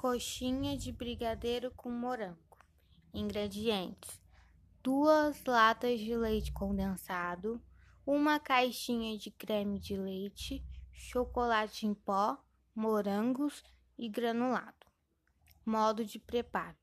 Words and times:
Coxinha 0.00 0.78
de 0.78 0.92
brigadeiro 0.92 1.72
com 1.72 1.90
morango. 1.90 2.56
Ingredientes: 3.12 4.22
duas 4.80 5.44
latas 5.44 5.98
de 5.98 6.14
leite 6.14 6.52
condensado, 6.52 7.60
uma 8.06 8.38
caixinha 8.38 9.18
de 9.18 9.32
creme 9.32 9.80
de 9.80 9.96
leite, 9.96 10.64
chocolate 10.92 11.84
em 11.84 11.94
pó, 11.94 12.38
morangos 12.72 13.64
e 13.98 14.08
granulado. 14.08 14.86
Modo 15.66 16.04
de 16.04 16.20
preparo: 16.20 16.76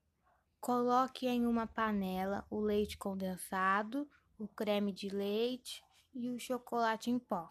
coloque 0.60 1.26
em 1.26 1.48
uma 1.48 1.66
panela 1.66 2.46
o 2.50 2.60
leite 2.60 2.98
condensado, 2.98 4.06
o 4.38 4.46
creme 4.46 4.92
de 4.92 5.08
leite 5.08 5.82
e 6.14 6.30
o 6.30 6.38
chocolate 6.38 7.10
em 7.10 7.18
pó. 7.18 7.50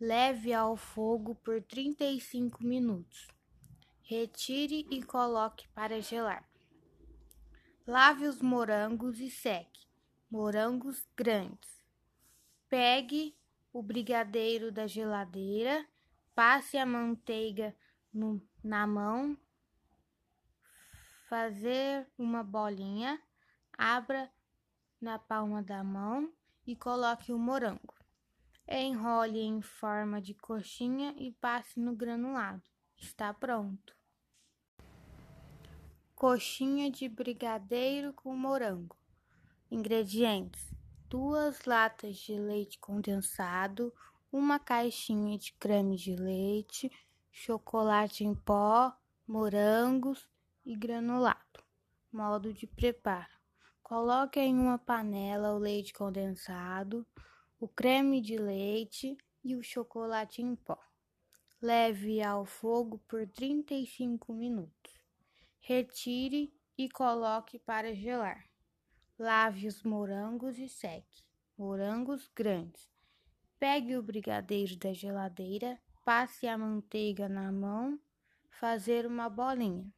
Leve 0.00 0.54
ao 0.54 0.74
fogo 0.74 1.34
por 1.34 1.62
35 1.62 2.64
minutos. 2.64 3.33
Retire 4.06 4.86
e 4.90 5.02
coloque 5.02 5.66
para 5.68 5.98
gelar. 5.98 6.46
Lave 7.86 8.26
os 8.26 8.42
morangos 8.42 9.18
e 9.18 9.30
seque. 9.30 9.86
Morangos 10.30 11.08
grandes. 11.16 11.82
Pegue 12.68 13.34
o 13.72 13.82
brigadeiro 13.82 14.70
da 14.70 14.86
geladeira, 14.86 15.88
passe 16.34 16.76
a 16.76 16.84
manteiga 16.84 17.74
no, 18.12 18.46
na 18.62 18.86
mão, 18.86 19.38
fazer 21.26 22.06
uma 22.18 22.44
bolinha, 22.44 23.18
abra 23.72 24.30
na 25.00 25.18
palma 25.18 25.62
da 25.62 25.82
mão 25.82 26.30
e 26.66 26.76
coloque 26.76 27.32
o 27.32 27.38
morango. 27.38 27.94
Enrole 28.68 29.40
em 29.40 29.62
forma 29.62 30.20
de 30.20 30.34
coxinha 30.34 31.14
e 31.16 31.32
passe 31.32 31.80
no 31.80 31.96
granulado. 31.96 32.73
Está 33.04 33.34
pronto. 33.34 33.94
Coxinha 36.14 36.90
de 36.90 37.06
brigadeiro 37.06 38.14
com 38.14 38.34
morango. 38.34 38.96
Ingredientes: 39.70 40.72
duas 41.06 41.66
latas 41.66 42.16
de 42.16 42.34
leite 42.34 42.78
condensado, 42.78 43.92
uma 44.32 44.58
caixinha 44.58 45.36
de 45.36 45.52
creme 45.52 45.96
de 45.96 46.16
leite, 46.16 46.90
chocolate 47.30 48.24
em 48.24 48.34
pó, 48.34 48.90
morangos 49.28 50.26
e 50.64 50.74
granulado. 50.74 51.62
Modo 52.10 52.54
de 52.54 52.66
preparo: 52.66 53.38
coloque 53.82 54.40
em 54.40 54.58
uma 54.58 54.78
panela 54.78 55.54
o 55.54 55.58
leite 55.58 55.92
condensado, 55.92 57.06
o 57.60 57.68
creme 57.68 58.22
de 58.22 58.38
leite 58.38 59.14
e 59.44 59.54
o 59.54 59.62
chocolate 59.62 60.40
em 60.40 60.56
pó. 60.56 60.78
Leve 61.64 62.22
ao 62.22 62.44
fogo 62.44 62.98
por 63.08 63.26
35 63.26 64.34
minutos. 64.34 64.92
Retire 65.60 66.52
e 66.76 66.90
coloque 66.90 67.58
para 67.58 67.94
gelar. 67.94 68.44
Lave 69.18 69.66
os 69.66 69.82
morangos 69.82 70.58
e 70.58 70.68
seque. 70.68 71.24
Morangos 71.56 72.30
grandes. 72.36 72.92
Pegue 73.58 73.96
o 73.96 74.02
brigadeiro 74.02 74.76
da 74.76 74.92
geladeira, 74.92 75.80
passe 76.04 76.46
a 76.46 76.58
manteiga 76.58 77.30
na 77.30 77.50
mão, 77.50 77.98
fazer 78.60 79.06
uma 79.06 79.30
bolinha. 79.30 79.90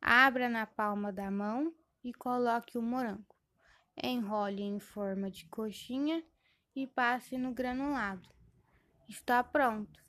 Abra 0.00 0.48
na 0.48 0.64
palma 0.64 1.12
da 1.12 1.30
mão 1.30 1.74
e 2.02 2.10
coloque 2.14 2.78
o 2.78 2.82
morango. 2.82 3.36
Enrole 4.02 4.62
em 4.62 4.80
forma 4.80 5.30
de 5.30 5.44
coxinha 5.44 6.24
e 6.74 6.86
passe 6.86 7.36
no 7.36 7.52
granulado. 7.52 8.30
Está 9.06 9.44
pronto. 9.44 10.00